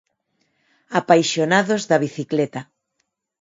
[0.99, 2.61] Apaixonados da bicicleta.